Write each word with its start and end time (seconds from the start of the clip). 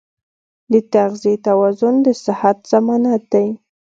د 0.71 0.73
تغذیې 0.93 1.35
توازن 1.47 1.95
د 2.05 2.07
صحت 2.25 2.57
ضمانت 2.71 3.21
دی. 3.33 3.47